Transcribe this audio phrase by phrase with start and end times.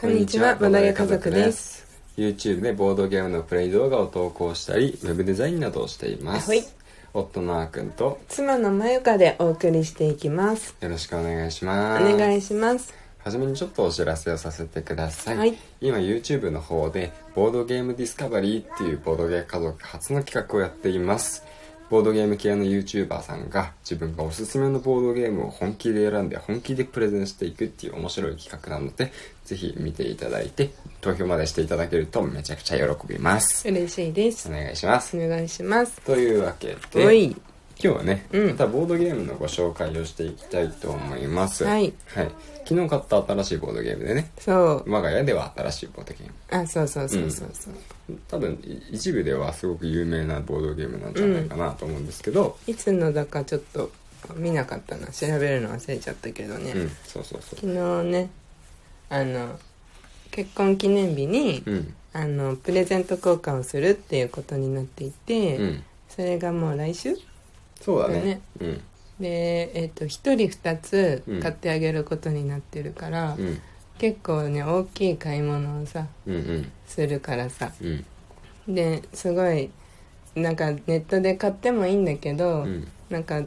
[0.00, 1.86] こんにちはボドゲ家族です。
[2.16, 6.50] YouTube でボードゲームのプレイ動画を投稿したりウェブデザインなどをしています。
[6.50, 6.64] はい。
[7.14, 10.76] 夫のあーくんと妻のまゆかでお送りしていきます。
[10.80, 12.16] よろしくお願いしおます。
[12.16, 12.92] 願いします。
[13.18, 15.56] はじめにちょっとお知らせをさせてください、はい。
[15.80, 21.42] 今 YouTube の方でボードゲームディスカバリーっていうボードゲーム家族初の企画をやっています
[21.94, 29.12] ボードゲーム系の YouTuber さんが自分がおすすめのボードゲームを本気で選んで本気でプレゼンしていくっていう面白い企画なので
[29.44, 33.68] ぜひ見ていただいて投票までしていただけるとめちゃくちゃ喜びます。
[33.68, 34.48] 嬉しいです。
[34.48, 35.16] お願いします。
[35.16, 36.00] お願いします。
[36.00, 38.46] というわけで今日はね、うん。
[38.50, 41.64] またボードゲームのご紹介をしていきたいと思います。
[41.64, 42.30] はい、はい、
[42.64, 44.30] 昨日買った新しいボードゲームでね。
[44.38, 44.90] そう。
[44.90, 47.74] 我が家では新しいボードゲームあそうそうそうそうそう、
[48.28, 53.90] 多分い一部ではすごく有名なボードゲームなんじゃないかなと思うんですけど、いつのだかちょっと
[54.36, 55.08] 見なかったな。
[55.08, 57.60] 調べるの忘れちゃったけどね、うんそうそうそう。
[57.60, 57.66] 昨
[58.02, 58.30] 日ね
[59.10, 59.58] あの
[60.30, 61.94] 結婚記念日に、うん。
[62.16, 65.82] あのプレゼント交換をするっていうことになっていて、うん。
[66.08, 67.16] それがもう来週
[67.84, 68.14] そうだね。
[68.14, 68.40] だね。
[68.60, 68.80] うん。
[69.20, 73.60] で、えっと1人2つ買ってあげることになってるから、うん。
[73.98, 76.72] 結構ね大きい買い物をさうんうん。
[76.86, 77.72] するからさ。
[77.80, 78.74] うん。
[78.74, 79.70] ですごい
[80.34, 82.88] なんかネットで買ってもいいんだけど、うん。
[83.10, 83.42] なんか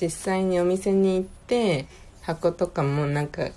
[0.00, 1.86] 実際にお店に行って
[2.22, 3.48] 箱とかもなんか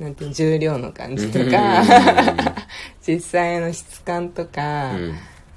[0.00, 1.84] なんて重量の感じとか
[3.06, 5.14] 実際の質感とか、うん。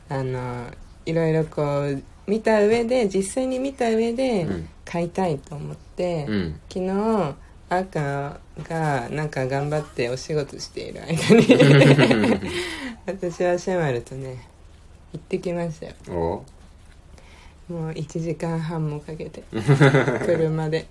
[0.10, 0.68] あの
[1.06, 4.70] いろいろこう見た上で実際に見た上でうん。
[4.86, 6.60] 買いたいと思って、うん。
[6.70, 7.36] 昨日
[7.70, 12.40] 赤がなんか頑張ってお仕事している間に
[13.08, 14.48] 私はシェマルとね
[15.14, 15.94] 行ってきましたよ。
[16.10, 17.74] お。
[17.74, 19.44] もう1時間半もかけて
[20.26, 20.86] 車で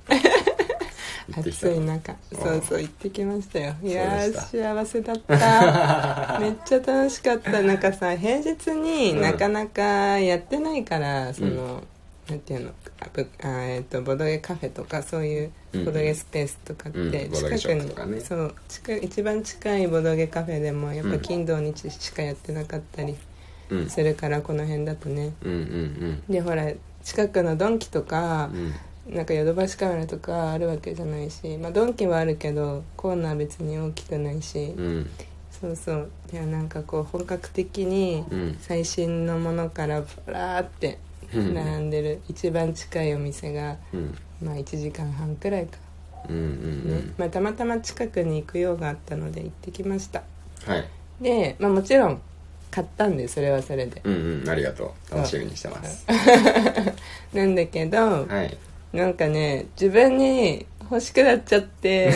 [1.31, 2.17] 暑い中。
[2.33, 3.75] そうそう行ってきましたよ。
[3.83, 6.39] いや幸せだった。
[6.41, 7.62] めっちゃ楽しかった。
[7.62, 9.83] なんかさ平日になかなか
[10.19, 11.83] やってないから、その
[12.28, 12.72] なんていうの？
[13.00, 17.33] あぶあえっとボドゲカフェとかそういううんボドゲスペースとかってうん。
[17.33, 18.21] 近くに、ね。
[18.21, 21.21] そう近一番近いボドゲカフェでもやっぱうん。
[21.21, 23.16] 金土日しかやってなかったり
[23.71, 23.91] うん。
[23.91, 25.33] するからこの辺だとね。
[25.44, 26.71] うんうんでほら
[27.03, 28.75] 近くのドンキとかうんうん
[29.07, 35.11] なんかヨドバシカメラとかあるわけじゃないし、まあ、ドンキはあるけどコーナー別に大きくないし、うん。
[35.51, 36.11] そうそう。
[36.33, 38.59] いやなんかこう本格的にうん。
[38.61, 40.99] 最新のものからブラーって
[41.35, 41.55] うん。
[41.55, 44.19] 並んでる一番近いお店が、うん。
[44.41, 45.79] まあ、1時間半くらいか、
[46.29, 47.15] うんうんね。
[47.19, 50.23] まあ、たまたま近くに行く用があったので行ってきました。
[50.65, 50.84] はい。
[51.21, 52.21] で、まあ、もちろん
[52.71, 54.01] 買ったんでそれはそれで。
[54.05, 54.49] うんうん。
[54.49, 55.15] ありがとう。
[55.15, 56.07] 楽しみにしてます。
[57.34, 58.57] なんだけど、はい
[58.92, 62.12] なんかね自分に欲しくなっちゃって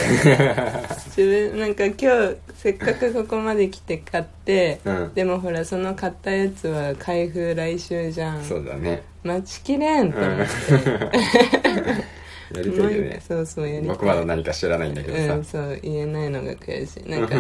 [1.17, 5.15] 自分なんか今日せっかくここまで来て買って、うん。
[5.15, 8.43] でもほらその買ったやつは開封来週じゃん。
[8.43, 9.03] そうだね。
[9.23, 10.43] 待ちきれんと思って、
[12.59, 13.21] やりたいよね。
[13.27, 13.97] そうそうやりたい。
[13.97, 17.09] 僕まだ何か知らないんだけどさ、うんそう言えないのが悔しい。
[17.09, 17.37] なんか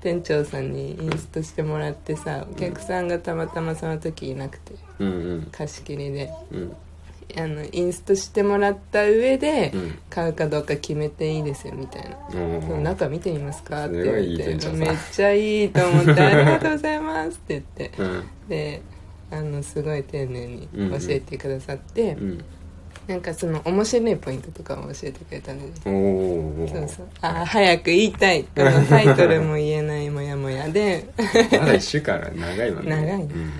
[0.00, 4.74] 店長さんにインストしてもらってさお客さんがたまたまその時いなくて。
[5.00, 5.48] うんうん。
[5.52, 6.30] 貸し切りで。
[6.52, 6.72] うん
[7.36, 9.98] あのインストしてもらった上で、うん。
[10.08, 12.16] 買うかどうか決めていいですよみたいな。
[12.40, 14.52] うんそう中見てみますか?」ってすごいいい言って。
[14.52, 14.78] 店長さん。
[14.78, 18.02] めっちゃいいと思って「ありがとうございます」って言って。
[18.02, 18.24] うん。
[18.48, 18.82] で
[19.30, 22.44] あのすごい丁寧に教えてくださって、うん。
[23.06, 25.80] なんかその面白いポイントとかも教えてくれたんで。
[25.80, 27.06] すおおそうそう。
[27.20, 28.44] あ早く言いたい。
[28.44, 31.06] このタイトルも言えないモヤモヤで。
[31.16, 32.36] まだ1週間ある。
[32.36, 32.90] 長いもんね。
[32.90, 33.28] 長いね。
[33.32, 33.52] うん。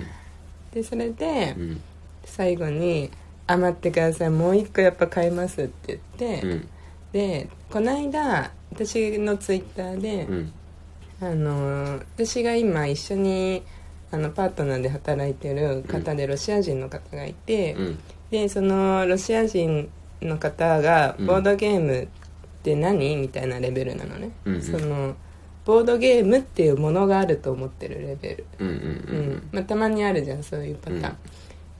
[0.73, 1.81] でそれでうん。
[2.25, 3.11] 最後に
[3.53, 6.67] 「あ待ってくださいもう一個やっぱ買います」って言って、うん。
[7.11, 10.53] でこの間私のツイッターで、うん。
[11.21, 13.63] あの私が今一緒に
[14.11, 17.99] あのパートナーで働いてる方でロシア人の方がいて、うん。
[18.29, 19.89] でそのロシア人
[20.21, 21.25] の方がうん。
[21.25, 22.07] ボードゲームっ
[22.63, 24.61] て何みたいなレベルなのね、うんうん。
[24.61, 25.15] その
[25.65, 31.13] ボードゲームっていうものがあると思ってるレベル、うんうんうんまあ、たまにあるじゃんそういうパター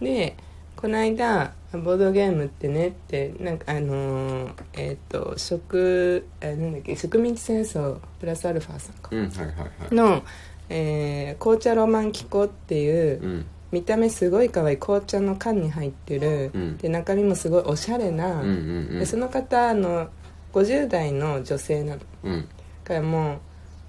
[0.01, 0.35] ン、で
[0.81, 9.09] この間ボードゲームってねってなんかあのーえっ、と植えなんだっけ植民地戦争プラスアルファさんか。
[9.11, 9.93] うんはいはいはい。
[9.95, 10.23] の、
[10.69, 13.45] えー紅茶ロマン機構っていう、うん。
[13.71, 16.77] 見た目すごい可愛い紅茶の缶に入ってる、うん。
[16.77, 18.51] で中身もすごいおしゃれな、うんうんう
[18.95, 18.99] ん。
[18.99, 20.09] でその方あの
[20.53, 21.99] 50代の女性なの。
[21.99, 22.47] だうん。
[22.83, 23.39] からも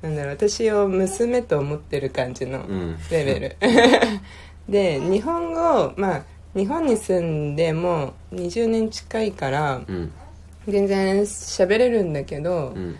[0.02, 2.96] うなんだろう私を娘と思ってる感じのうん。
[3.10, 3.56] レベル、
[4.68, 6.22] で日本語まあ
[6.54, 10.12] 日本に住んでもう20年近いからうん。
[10.68, 12.96] 全然喋れるんだけど、うん。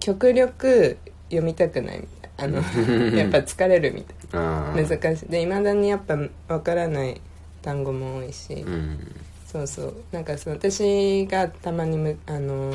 [0.00, 0.98] 極力
[1.30, 2.50] 読みたくないみたい。
[2.50, 4.16] なあのやっぱ疲れるみたい。
[4.32, 4.82] あー。
[4.82, 5.26] な難しい。
[5.26, 7.20] でいまだにやっぱわからない
[7.62, 8.98] 単語も多いし、うん。
[9.46, 9.94] そうそう。
[10.10, 12.74] なんかそう私がたまにむあの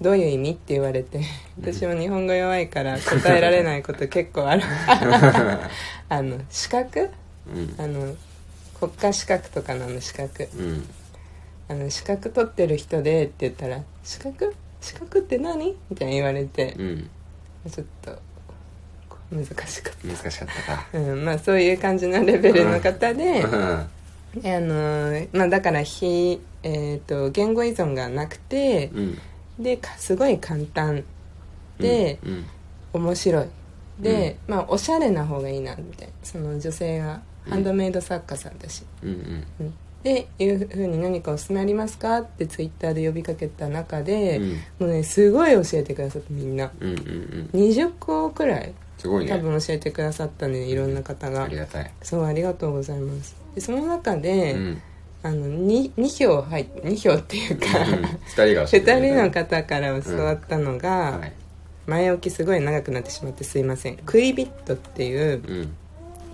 [0.00, 1.20] どういう意味って言われて
[1.60, 4.62] 私も日本語弱いから答えられないこと結構ある。
[6.10, 7.08] あの資格？
[7.46, 7.74] うん。
[7.78, 8.14] あの
[8.82, 10.48] 国家資格とかの資格。
[10.56, 10.84] うん。
[11.68, 14.54] あの資格取ってる人でって言ったら「資格？
[14.80, 16.74] 資格って何?」みたいに言われて。
[16.76, 17.10] うん。
[17.70, 18.18] ちょっと
[19.30, 20.86] 難しかっ難しかったか。
[20.90, 23.62] た、うん、まあそういう感じのレベルの方で、うん。
[23.62, 23.86] あ
[24.34, 29.18] のまあ、だから非、えー、と言語依存がなくてうん。
[29.60, 31.04] でかすごい簡単
[31.78, 32.44] で、うん。
[32.94, 33.46] 面白い。
[34.00, 36.14] で、まあおしゃれな方がいいなみたいな。
[36.24, 39.44] その女性がハンドメイド作家さんだし、うんうん。
[39.60, 42.22] うんでいうふうに何かおすすめありますか？
[42.22, 44.50] ってツイッターで呼びかけた中で、うん。
[44.50, 46.72] もうねすごい教えてくださってみんな。
[46.80, 47.60] うんうんうん。
[47.60, 49.30] 20個くらいすごいね。
[49.30, 51.44] 多分教えてくださったねいろんな方が。
[51.44, 51.90] ありがたい。
[52.02, 53.36] そうありがとうございます。
[53.54, 54.82] でその中で、うん。
[55.22, 58.92] あの 2, 2票入って2票っていうか、うん二人が教えてくれた。
[58.94, 61.32] 2人の方から教わったのが、はい
[61.84, 65.76] 前置きすごい長くなってしまってすいませんクイビットっていううん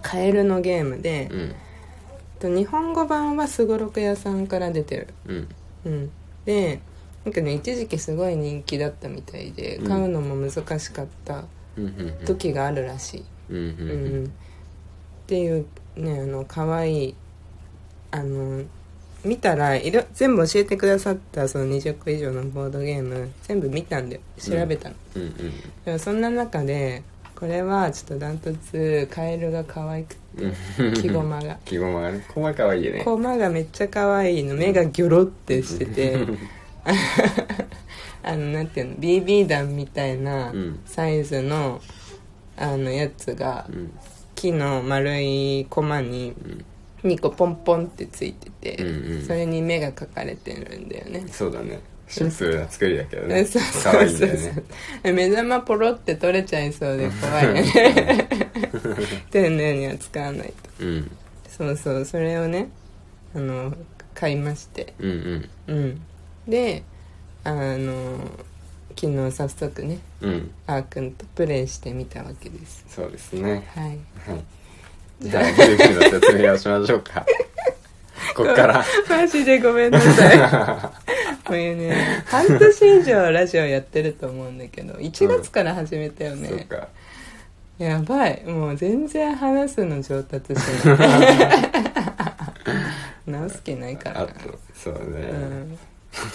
[0.02, 1.54] カエルのゲームでう、ん。
[2.40, 5.08] と日本語版はすごろく屋さんから出てる。
[5.26, 5.48] うん。
[5.84, 6.10] うん。
[6.44, 6.80] で
[7.24, 9.88] なんかね一時期すごい人気だったみたいでうん。
[9.88, 11.44] 買うのも難しかった
[11.76, 11.88] うんう
[12.22, 13.90] ん時があるらしい、うんうんうん。
[13.90, 14.30] うんっ
[15.28, 15.66] ていう
[15.96, 17.14] ねあの可愛い
[18.10, 18.64] あの
[19.24, 25.32] 見たらいろ全部教えてくださったその20個以上のボードゲーム全部見たんで調べたの、うんうん。
[25.84, 27.02] でもそんな中で
[27.38, 30.48] これはちょっとダントツカエルが可愛くう
[30.90, 31.56] んて木ごまが。
[31.64, 33.02] 木ごまがね細かいいね。
[33.04, 34.56] コマがめっちゃ可愛いの。
[34.56, 36.16] 目がギョロってしてて。
[38.24, 40.80] あのなんていうの？BB 弾みたいなうん。
[40.84, 41.80] サイズの
[42.56, 43.92] あのやつがうん。
[44.34, 46.34] 木の丸いコマに
[47.04, 49.22] 2個ポンポンってついてて、うんうん。
[49.22, 51.24] それに目が描かれてるんだよね。
[51.30, 54.28] そうだねシンプルな作りだけどえねそうそうそう。
[55.04, 58.28] そう目玉ポロって取れちゃいそうで怖いよね。
[59.30, 60.84] 丁寧には使わないと。
[60.84, 61.10] うん。
[61.48, 62.68] そうそうそれをね
[63.34, 63.74] あの
[64.14, 64.94] 買いまして。
[64.98, 65.10] うん
[65.66, 65.74] うん。
[65.74, 66.00] うん。
[66.48, 66.82] で
[67.44, 68.18] あの
[69.00, 70.50] 昨日早速ねうん。
[70.66, 72.84] あーくんとプレイしてみたわけです。
[72.88, 73.64] そうですね。
[73.74, 73.88] はい。
[73.88, 73.98] はい。
[75.20, 77.26] じゃあルールの説明をしましょうか。
[78.34, 78.84] こっから。
[79.08, 80.38] マジでごめんなさい
[81.52, 82.22] ね。
[82.26, 86.88] 半年以上ラジオやってると思うんだけど1月から始めたよね、そうか。
[87.78, 88.44] やばい。
[88.44, 90.98] もう全然話すの上達しない。
[93.30, 94.22] 直す気ないからな。
[94.22, 95.78] あとそうね、うん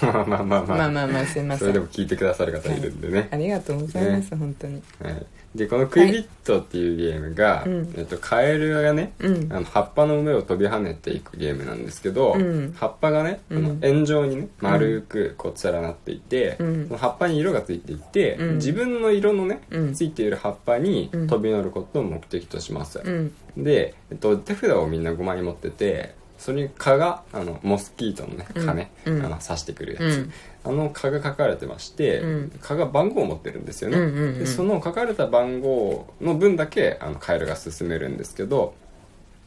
[0.02, 0.78] まあまあまあまあ。
[0.78, 1.60] まあまあまあすいません。
[1.60, 3.28] それでも聞いてくださる方いるんでね。
[3.32, 4.82] ありがとうございます、本当に。
[5.02, 5.26] はい、
[5.56, 7.94] でこのクイビットっていうゲームが、うん。
[7.98, 9.52] えっと、カエルがね、うん。
[9.52, 12.74] あの葉っぱの上を飛び跳ねていくゲームなんですけど、うん。
[12.78, 13.64] 葉っぱがね、あうん。
[13.64, 16.88] の円状にね丸くこう連なっていて、うん。
[16.88, 18.56] その葉っぱに色がついていて、うん。
[18.56, 19.94] 自分の色のね、うん。
[19.94, 21.28] ついている葉っぱにうん。
[21.28, 23.34] 飛び乗ることを目的とします、うん。
[23.58, 29.26] で、えっと、手札をみんな5枚持っててそれに蚊があのモスキートのね蚊ね、うん。
[29.26, 30.34] あの刺してくるやつ、うん。
[30.66, 32.52] あの蚊が書かれてまして、うん。
[32.62, 34.40] 蚊が番号を持ってるんですよね、うんうんうん。
[34.40, 38.74] でその書かれた番号の分だけあのカエルが進めるんですけど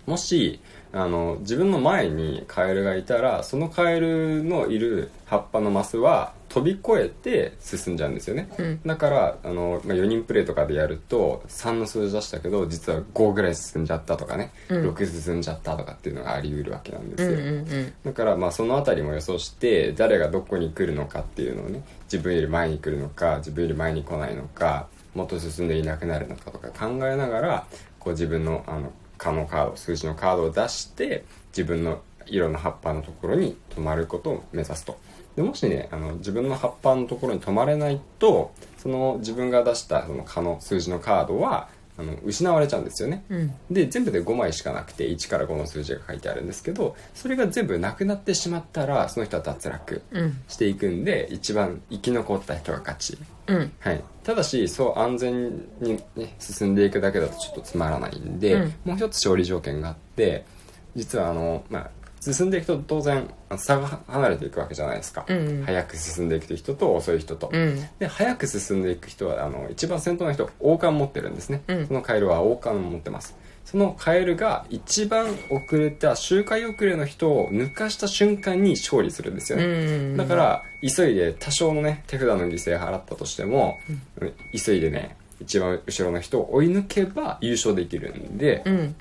[0.07, 0.59] もし
[0.95, 8.81] あの自分の前にカエルがいたらそのカエルのいる葉っぱのマスは飛び越えて進んじゃうんですよね、うん。
[8.87, 14.89] だからあの、まあ、4人プレイとかでやると3の数字出したけど実は5ぐらい進んじゃったとかね、うん。
[14.89, 27.67] 6進んじゃったとかっていうのがあり得るわけなんですよ、うんうんうんだからまあその辺りも予想して誰がどこに来るのかっていうのをね自分より前に来るのか自分より前に来ないのかもっと進んでいなくなるのかとか考えながら
[27.99, 34.99] こう自分のあの可のカード数字のカードを出して自分の色の葉っぱのところに止まることを目指すと
[35.37, 43.25] でもしねあの自分の葉っぱのところに止まれないとその自分が出したその可の数字のカードはあの失われちゃうんですよね。
[43.31, 43.55] うん。
[43.71, 50.38] で全部で5枚しかなくて1から5の数字が書いてあるんですけどそれが全部なくなってしまったらその人は脱落うん。
[50.49, 53.73] していくんで一番生き残った人が勝ち、うん。
[53.81, 55.50] はい、ただしそう安全
[55.81, 58.75] に、ね、進んでいくだけだとちょっとつまらないんで、うん。
[58.85, 60.45] もう一つ勝利条件があって
[60.95, 61.90] 実はあの、まあ、
[62.33, 65.37] 進んでいくと当然差が離れていくわけじゃないですか、うん。
[65.37, 67.85] うん早く進んでいく人と遅い人と、うん。
[67.99, 71.87] で早く進んでいく人はあの一番先頭の人王冠持ってるんですね、うん。
[71.87, 73.37] そのカエルは王冠を持ってます。
[73.64, 80.16] そのカエルが一番遅れた周回遅れの人を抜かした瞬間に勝利するんですようね、ん。
[80.16, 83.78] だから急いで多少のね手札の犠牲を払ったとしても、
[84.54, 88.95] 急いでね一番後ろの人を追い抜けば優勝できるんで、うん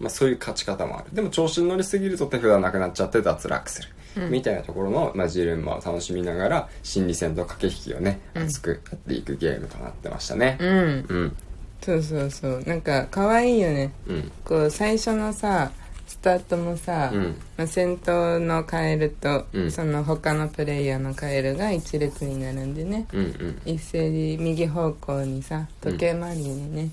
[0.00, 1.14] まあ、そういう勝ち方もある。
[1.14, 3.82] でも調子に乗りすぎると手札なくなっちゃって脱落す
[4.16, 10.56] る、みたいなところの、まあ、ジレンマを楽しみながら心理戦と駆け引きをね熱くやっていくゲームとなってましたね。
[10.58, 10.68] うん。
[10.68, 11.36] うん。
[11.82, 12.62] そうそうそう。
[12.66, 13.92] なんか可愛いよね。
[14.06, 14.32] うん。
[14.44, 15.70] こう最初のさ
[16.06, 17.36] スタートもさ、うん。
[17.56, 19.70] まあ、先頭のカエルと、うん。
[19.70, 23.62] その他のプレイヤーのカエルが一列に並んでねうんうん。
[23.64, 26.90] 一斉に右方向にさ時計回りにね、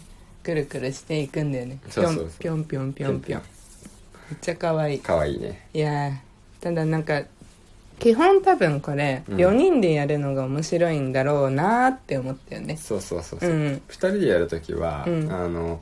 [0.48, 1.78] くるくるしていくんだよね。
[1.90, 2.30] そうそうそう。
[2.40, 3.46] ぴょんぴょんぴょんぴょんめ
[4.36, 5.00] っちゃ可愛い。
[5.00, 5.68] かわいいね。
[5.74, 6.14] いやー
[6.62, 7.24] ただなんか
[8.00, 9.36] 基本多分これ、うん。
[9.36, 12.78] 4人でやるのが面白いんだろうなーって思ったよね。
[12.78, 13.82] そうそうそうそう、うん。
[13.90, 15.30] 2人でやるときは、うん。
[15.30, 15.82] あの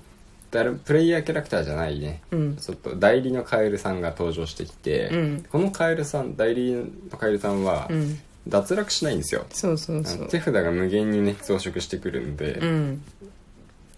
[0.49, 2.21] 誰プレイヤーキャラクターじゃないね。
[2.31, 2.55] うん。
[2.55, 5.45] ちょっと代理のカエルさんが登場してきて、うん。
[5.51, 8.19] このカエルさん代理のカエルさんはうん。
[8.47, 10.21] 脱落しないんですよ、そうそうあそう。
[10.21, 13.03] の手札が無限にね増殖してくるんで、うん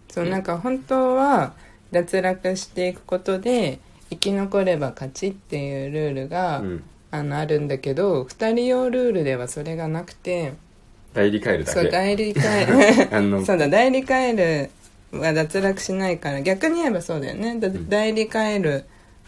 [0.10, 1.54] そうなんか本当は
[1.92, 6.84] 脱落していくことで生き残れば勝ちっていうルールが、うん。
[7.10, 10.54] あのあるんだけど2人用ルールではそれがなくて
[11.14, 14.70] 代理カエルだそうけ代理カエ あのル そうだ代理カエル
[15.12, 17.58] は脱落しないから逆に言えばそうだよね。
[17.60, 18.84] だって代理カエル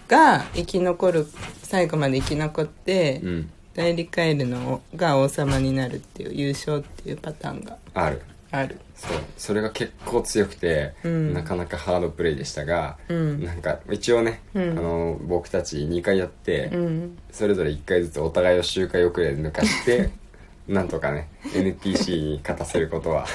[0.08, 1.28] が生き残る
[1.64, 3.50] 最後まで生き残って、うん。
[3.76, 8.22] 代理カエルのが王様になるっていう優勝っていうパターンがある
[8.52, 8.80] ある。
[8.96, 9.18] そう。
[9.38, 11.34] それが結構強くて、うん。
[11.34, 13.44] なかなかハードプレイでしたが、うん。
[13.44, 14.72] なんか一応ね、うん。
[14.72, 17.18] あの僕たち2回やって、うん。
[17.32, 20.10] それぞれ1回ずつお互いを周回遅れで抜かして
[20.68, 23.26] なんとかね NPC に勝たせることは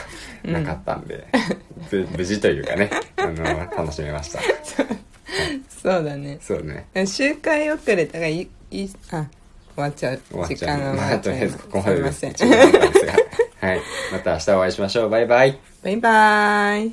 [0.44, 1.26] なかったんで、
[1.90, 4.40] ぶ無事というかねあの楽しめました。
[5.68, 6.38] そうだね。
[6.40, 6.86] そうね。
[7.06, 9.26] 周回遅れたがいいあ
[9.74, 10.20] 終わっちゃう。
[10.30, 10.78] 終わっ時ちゃう。
[10.78, 12.18] ねま間が終わっあとりあえずここまでです。
[12.20, 13.80] すいませんはい。
[14.12, 15.08] また明日お会いしましょう。
[15.08, 15.58] バイバイ。
[15.82, 16.92] バイバイ。